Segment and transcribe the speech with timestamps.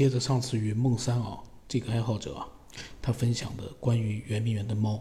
[0.00, 2.48] 接着上次与梦三啊这个爱好者啊，
[3.02, 4.98] 他分享的关于圆明园的猫，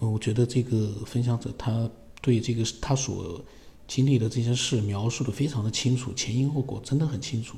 [0.00, 3.42] 嗯，我觉得这个分享者他对这个他所
[3.88, 7.56] 经历的这些事描述的非常的清楚，前因后果真的很清楚。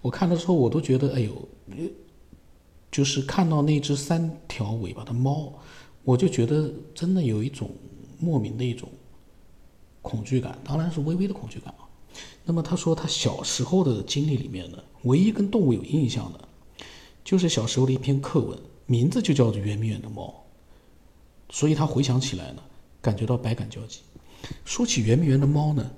[0.00, 1.48] 我看的时候我都觉得，哎呦，
[2.90, 5.52] 就是看到那只三条尾巴的猫，
[6.02, 7.70] 我就觉得真的有一种
[8.18, 8.88] 莫名的一种
[10.00, 11.81] 恐惧感，当然是微微的恐惧感啊。
[12.44, 16.48] 那么他说，他小时候的经历里面呢，唯一跟动物有印象的，
[17.24, 20.44] 就是小时候的一篇课文，名字就叫做《圆明园的猫》，
[21.54, 22.62] 所以他回想起来呢，
[23.00, 24.00] 感觉到百感交集。
[24.64, 25.88] 说起圆明园的猫呢，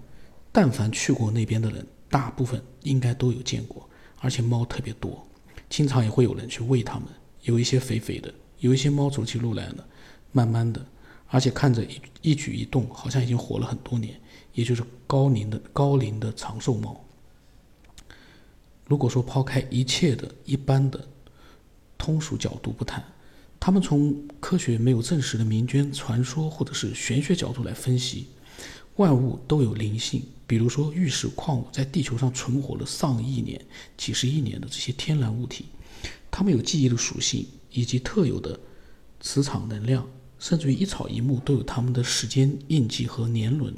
[0.52, 3.88] 但凡去过那边的人，大部分应该都有见过，
[4.20, 5.26] 而且猫特别多，
[5.70, 7.08] 经常也会有人去喂它们，
[7.42, 9.82] 有一些肥肥的，有一些猫走起路来呢，
[10.30, 10.84] 慢慢的，
[11.28, 14.20] 而且看着一一举一动，好像已经活了很多年。
[14.54, 17.04] 也就是高龄的高龄的长寿猫。
[18.86, 21.06] 如果说抛开一切的一般的
[21.98, 23.04] 通俗角度不谈，
[23.58, 28.28] 他们从科学没有证实的民间传说或者是玄学角度来分析，
[28.96, 30.22] 万物都有灵性。
[30.46, 33.58] 比如说玉石矿物在地球上存活了上亿年、
[33.96, 35.64] 几十亿年的这些天然物体，
[36.30, 38.60] 它们有记忆的属性以及特有的
[39.22, 40.06] 磁场能量，
[40.38, 43.74] 甚至于一草一木都有它们的时间印记和年轮。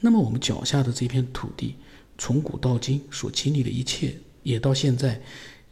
[0.00, 1.74] 那么我们脚下的这片土地，
[2.16, 5.20] 从古到今所经历的一切，也到现在，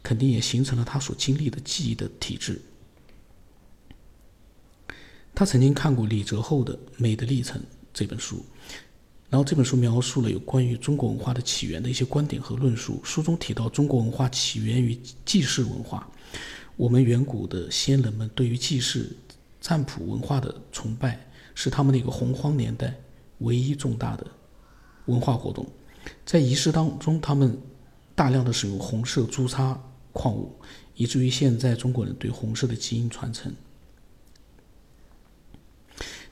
[0.03, 2.61] 肯定也形成了他所经历的记忆的体制。
[5.33, 7.61] 他曾经看过李泽厚的《美的历程》
[7.93, 8.43] 这本书，
[9.29, 12.99] 然后这本书描述了有关于中国文化的起源的一些观点和论述。
[13.03, 16.09] 书中提到，中国文化起源于祭祀文化，
[16.75, 19.15] 我们远古的先人们对于祭祀、
[19.61, 21.25] 占卜文化的崇拜，
[21.55, 22.93] 是他们的一个洪荒年代。
[23.39, 24.25] 唯一重大的
[25.05, 25.65] 文化活动，
[26.25, 27.59] 在仪式当中，他们
[28.15, 29.79] 大量的使用红色朱砂
[30.11, 30.55] 矿物，
[30.95, 33.53] 以至于现在中国人对红色的基因传承。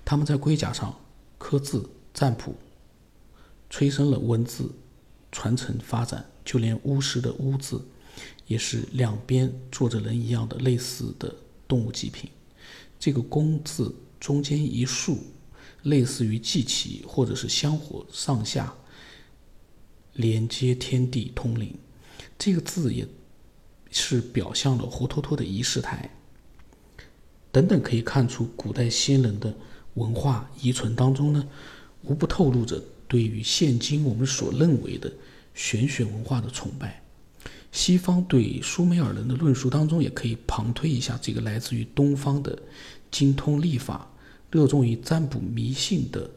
[0.04, 0.96] 他们在龟甲上
[1.38, 2.56] 刻字占卜，
[3.70, 4.72] 催生了文字
[5.32, 6.26] 传承发展。
[6.44, 7.84] 就连巫师的巫字，
[8.46, 11.36] 也是两边坐着人一样的类似的
[11.68, 12.30] 动物祭品。
[13.00, 15.18] 这个公字中间一竖。
[15.86, 18.74] 类似于祭旗或者是香火上下
[20.14, 21.76] 连接天地通灵，
[22.40, 23.08] 这个字也
[23.92, 26.10] 是表象了活脱脱的仪式台
[27.52, 29.56] 等等，可以看出古代先人的
[29.94, 31.48] 文化遗存当中呢，
[32.02, 35.12] 无不透露着对于现今我们所认为的
[35.54, 37.04] 玄学文化的崇拜。
[37.72, 42.58] 西方对苏美尔人的论述当中，也可以旁推一下这个来自于东方的
[43.12, 44.10] 精通历法。
[44.52, 46.30] 热衷于占卜迷信的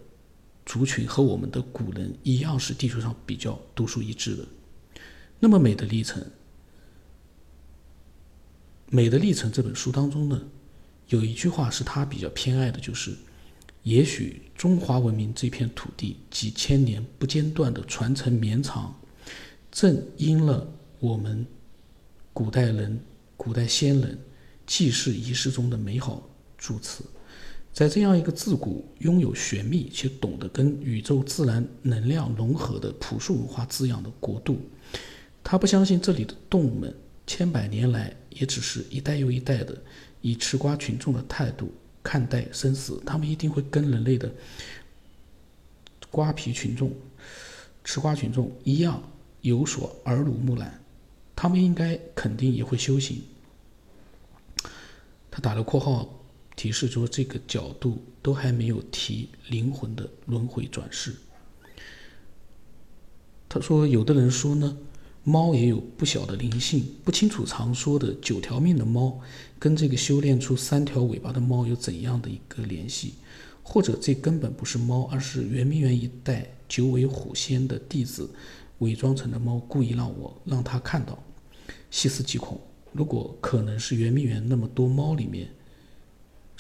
[0.67, 4.45] 族群和我们的古人一样，是地球上比较独树一帜的。
[5.39, 6.21] 那么，《美的历程》
[8.91, 10.43] 《美的历程》这本书当中呢，
[11.09, 13.15] 有一句话是他比较偏爱的，就是
[13.85, 18.99] “也许中华文明这片土地几千年不间断的传承绵长，
[19.71, 20.67] 正因了
[20.99, 21.47] 我们
[22.33, 22.99] 古代人、
[23.37, 24.19] 古代先人
[24.67, 27.05] 祭祀仪式中的美好祝词。”
[27.73, 34.61] 在这样一个自古拥有玄秘且懂得跟宇宙自然能量融合的朴素文化滋养的国度，
[35.45, 36.93] 他不相信这里的动物们
[37.25, 39.81] 千百年来也只是一代又一代的
[40.21, 44.29] 以吃瓜群众的态度看待生死，他们一定会跟人类的
[46.11, 46.93] 瓜皮群众、
[47.85, 49.01] 吃瓜群众一样
[49.43, 50.83] 有所耳濡目染，
[51.37, 53.23] 他们应该肯定也会修行。
[55.31, 56.18] 他打了括号。
[56.59, 61.15] 提示说，这个角度都还没有提灵魂的轮回转世。
[63.49, 64.77] 他说，有的人说呢，
[65.23, 69.21] 猫也有不小的灵性，不清楚常说的九条命的猫
[69.57, 73.15] 跟这个修炼出三条尾巴的猫有怎样的一个联系，
[73.63, 78.29] 或者这根本不是猫，而是圆明园一带九尾虎仙的弟子
[78.79, 81.17] 伪装成的猫，故意让我让他看到。
[81.89, 82.61] 细思极恐，
[82.93, 85.49] 如果可能是圆明园那么多猫里面。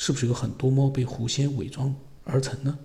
[0.01, 2.79] 是不是有很多猫被狐仙伪装而成呢？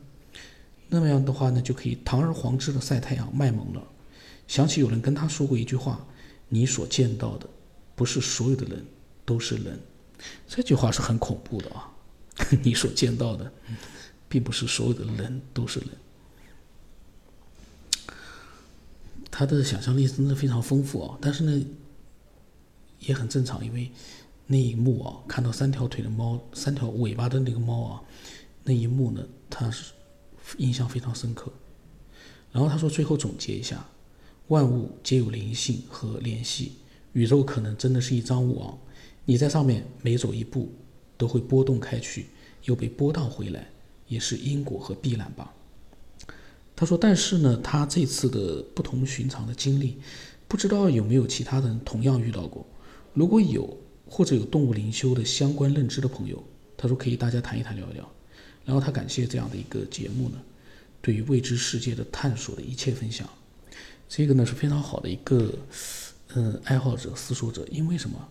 [0.90, 3.88] 那么样的话呢，就可以堂而皇之的晒太阳卖萌了。
[4.48, 6.06] 想起有人跟他说过一句话
[6.50, 7.48] ：“你所见到的，
[7.96, 8.84] 不是所有的人
[9.26, 9.80] 都是人。”
[10.48, 11.94] 这句话是很恐怖的啊！
[12.64, 13.52] 你所见到的，
[14.28, 15.90] 并不是所有的人都是人。
[19.30, 21.18] 他的想象力真的非常丰富啊！
[21.22, 21.66] 但是呢，
[23.00, 23.92] 也很正常，因为。
[24.54, 28.04] 那一幕啊，看到三条腿的猫，三条尾巴的那个猫啊，
[28.64, 29.94] 那一幕呢，他是
[30.58, 31.52] 印象非常深刻。
[32.52, 33.84] 然后他说，最后总结一下，
[34.50, 36.74] 万物皆有灵性和联系，
[37.14, 38.78] 宇宙可能真的是一张网，
[39.26, 40.72] 你在上面每走一步，
[41.18, 42.28] 都会波动开去，
[42.66, 43.68] 又被波荡回来，
[44.08, 45.52] 也是因果和必然吧。
[46.76, 49.98] 他说：“但是呢，他这次的不同寻常的经历，
[50.48, 52.64] 不知道有没有其他人同样遇到过。
[53.16, 53.78] 如果有，
[54.16, 56.44] 或者有动物灵修的相关认知的朋友，
[56.78, 58.08] 他说可以大家谈一谈聊一聊。
[58.64, 60.38] 然后他感谢这样的一个节目呢，
[61.02, 63.28] 对于未知世界的探索的一切分享。
[64.08, 65.52] 这个呢是非常好的一个，
[66.36, 68.30] 嗯，爱好者、思索者，因为什么？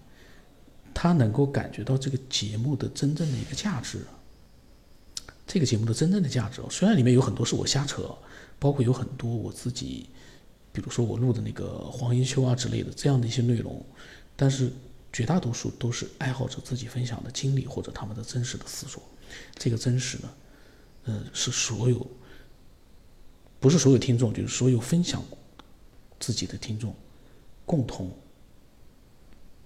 [0.94, 3.99] 他能够感觉到这个节目的真正的一个价值。
[5.49, 8.17] 这个节目的真正的价值，虽然里面有很多是我瞎扯。”
[8.61, 10.06] 包括有很多我自己，
[10.70, 13.85] 比如说我录的那个黄一秋啊之类的这样的一些内容，
[14.37, 14.70] 但是
[15.12, 19.03] 绝大多数都是爱好者自己分享的经历或者他们的真实的思索。
[19.55, 20.35] 这个真实呢，
[21.05, 22.06] 呃，是所有，
[23.61, 25.23] 不是所有听众，就是所有分享
[26.19, 26.94] 自己的听众
[27.67, 28.11] 共同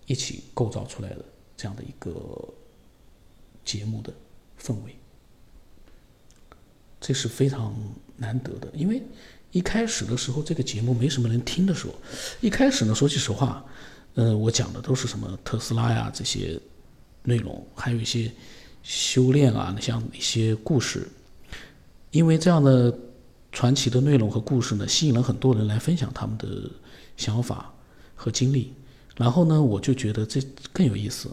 [0.07, 1.25] 一起构造出来的
[1.57, 2.49] 这样的一个
[3.65, 4.13] 节目的
[4.61, 4.97] 氛围。
[7.01, 7.75] 这是非常
[8.17, 9.03] 难得的，因为
[9.53, 11.95] 一开始的时候这个节目没什么人听的时候，
[12.41, 13.65] 一开始呢，说句实话，
[14.17, 16.59] 呃，我讲的都是什么特斯拉呀这些
[17.23, 18.33] 内容，还有一些
[18.83, 21.07] 修炼啊，像一些故事，
[22.11, 22.99] 因为这样的
[23.53, 26.71] 传奇的内容和故事呢，吸引了很多人来分享他们的
[27.19, 27.71] 想法
[28.15, 28.73] 和经历，
[29.17, 30.41] 然后呢，我就觉得这
[30.73, 31.31] 更有意思，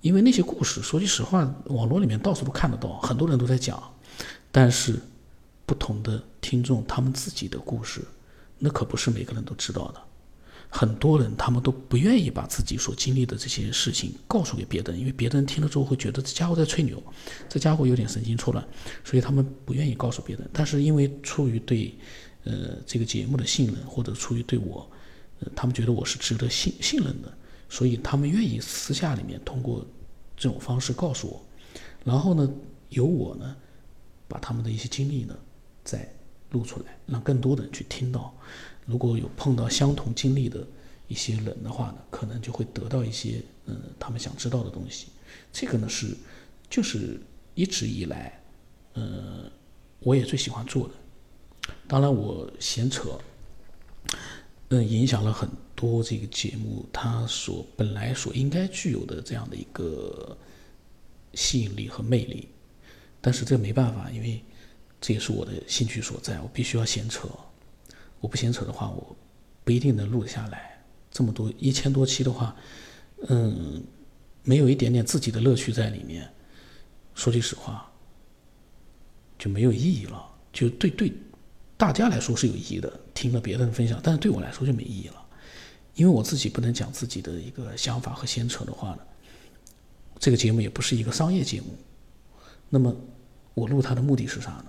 [0.00, 3.80] 因为那些故事，说句实话，网络里面到处都看得到，很多人都在讲。
[4.50, 4.98] 但是，
[5.64, 8.02] 不同的听众他们自己的故事，
[8.58, 10.02] 那可不是每个人都知道的。
[10.74, 17.00] 很多人他们都不愿意把自己所经历的这些事情告诉给别人，因为别人听了之后会觉得这家伙在吹牛，
[17.48, 18.66] 这家伙有点神经错乱，
[19.04, 20.48] 所以他们不愿意告诉别人。
[20.52, 21.94] 但是因为出于对，
[22.44, 24.90] 呃，这个节目的信任，或者出于对我，
[25.40, 27.30] 呃，他们觉得我是值得信信任的，
[27.68, 29.86] 所以他们愿意私下里面通过
[30.36, 31.44] 这种方式告诉我。
[32.02, 32.50] 然后呢，
[32.88, 33.54] 由我呢。
[34.28, 35.36] 把他们的一些经历呢，
[35.84, 36.10] 再
[36.52, 38.34] 录出来，让更多的人去听到。
[38.84, 40.66] 如果有碰到相同经历的
[41.08, 45.08] 一些人的话呢，可能就会得到一些嗯他们想知道的东西。
[45.52, 46.16] 这个呢是
[46.68, 47.20] 就是
[47.54, 48.42] 一直以来，
[48.94, 49.50] 呃，
[50.00, 50.94] 我也最喜欢做的。
[51.86, 53.18] 当然我闲扯，
[54.70, 60.36] 嗯，影响了很多这个节目它所本来所应该具有的这样的一个
[61.34, 62.48] 吸引力和魅力。
[63.20, 64.42] 但是这没办法，因为
[65.00, 67.28] 这也是我的兴趣所在，我必须要闲扯。
[68.22, 69.16] 我不闲扯的话，我
[69.64, 70.80] 不一定能录下来。
[71.10, 72.54] 这么多一千多期的话，
[73.28, 73.82] 嗯，
[74.44, 76.32] 没有一点点自己的乐趣在里面，
[77.14, 77.90] 说句实话，
[79.38, 80.24] 就没有意义了。
[80.52, 81.12] 就对对
[81.76, 85.26] 大家来说是有意义的，听了别人分享，但是对我来说就没意义了，
[85.96, 89.00] 因为我自己不能讲自己的一个想法和闲扯的话呢，
[90.18, 91.76] 这个节目也不是一个商业节目。
[92.70, 92.94] 那么，
[93.52, 94.66] 我录它的目的是啥呢？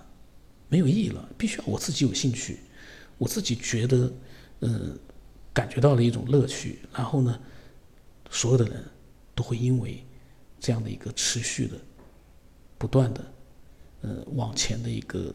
[0.67, 2.59] 没有意义了，必须要我自己有兴趣，
[3.17, 4.13] 我自己觉得，
[4.61, 4.97] 嗯，
[5.53, 6.79] 感觉到了一种乐趣。
[6.93, 7.39] 然后呢，
[8.29, 8.83] 所有的人
[9.35, 10.05] 都会因为
[10.59, 11.75] 这样的一个持续的、
[12.77, 13.33] 不断的，
[14.01, 15.33] 呃，往前的一个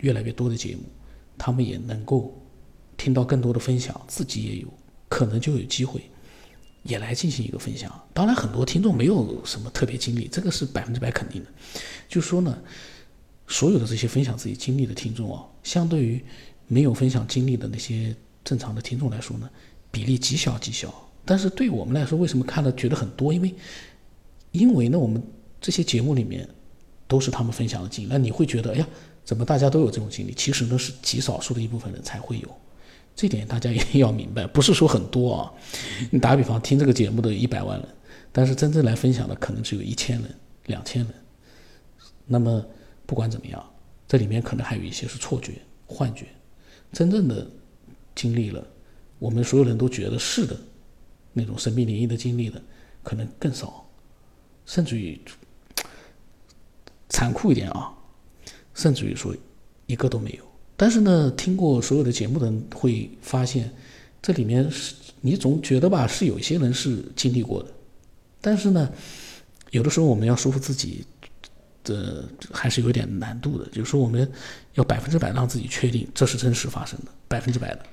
[0.00, 0.82] 越来越多的节目，
[1.36, 2.40] 他们也能够
[2.96, 4.68] 听到更多的分享，自己也有
[5.08, 6.02] 可能就有机会。
[6.84, 8.08] 也来进行一个分享。
[8.12, 11.48] 当然，很多听众没有什么特别经历，这个是百分之百肯定的。
[12.08, 12.60] 就说呢，
[13.46, 16.24] 所有的这些分享自己经历的听众啊，相对于
[16.72, 19.50] 没有分享经历的那些正常的听众来说呢，
[19.90, 20.90] 比例极小极小。
[21.22, 23.30] 但是对我们来说，为什么看了觉得很多？
[23.30, 23.54] 因为，
[24.52, 25.22] 因为呢，我们
[25.60, 26.48] 这些节目里面
[27.06, 28.88] 都是他们分享的经历，那你会觉得，哎呀，
[29.22, 30.32] 怎么大家都有这种经历？
[30.32, 32.48] 其实呢，是极少数的一部分人才会有。
[33.14, 35.52] 这点大家一定要明白，不是说很多啊。
[36.10, 37.88] 你打比方，听这个节目的一百万人，
[38.32, 40.34] 但是真正来分享的可能只有一千人、
[40.68, 41.12] 两千人。
[42.24, 42.64] 那么
[43.04, 43.62] 不管怎么样，
[44.08, 45.52] 这里面可能还有一些是错觉、
[45.86, 46.24] 幻觉。
[46.92, 47.46] 真正的
[48.14, 48.64] 经历了，
[49.18, 50.56] 我们所有人都觉得是的，
[51.32, 52.62] 那种神秘灵异的经历的，
[53.02, 53.88] 可能更少，
[54.66, 55.18] 甚至于
[57.08, 57.92] 残酷一点啊，
[58.74, 59.34] 甚至于说
[59.86, 60.44] 一个都没有。
[60.76, 63.72] 但是呢，听过所有的节目的人会发现，
[64.20, 67.70] 这里面是你总觉得吧，是有一些人是经历过的。
[68.40, 68.92] 但是呢，
[69.70, 71.04] 有的时候我们要说服自己，
[71.82, 73.68] 这还是有点难度的。
[73.70, 74.30] 就是说，我们
[74.74, 77.86] 要百分之百让自己确定这是真实发生的，百分之百的。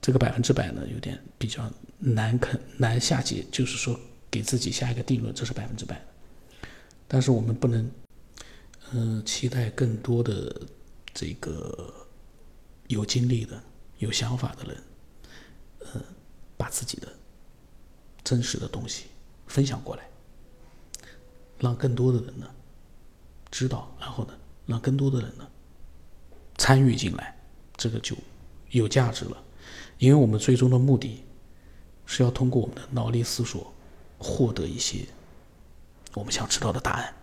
[0.00, 3.98] 这个百分之百呢，有点比较难肯难下结，就是说
[4.30, 6.68] 给自己下一个定论，这是百分之百的。
[7.06, 7.90] 但是我们不能，
[8.92, 10.60] 嗯，期待更多的
[11.14, 11.94] 这个。
[12.88, 13.58] 有经历的、
[14.00, 14.82] 有想法的人，
[15.78, 16.02] 呃，
[16.58, 17.08] 把自己的
[18.22, 19.04] 真实的东西
[19.46, 20.02] 分享过来，
[21.58, 22.46] 让更多的人呢
[23.52, 24.32] 知道，然后呢，
[24.66, 25.46] 让更多的人呢
[26.56, 27.38] 参与进来，
[27.76, 28.16] 这个就
[28.70, 29.36] 有价值了。
[29.98, 31.22] 因为我们最终的目的
[32.06, 33.72] 是要通过我们的脑力思索，
[34.18, 35.06] 获得一些
[36.14, 37.14] 我们想知道的答案。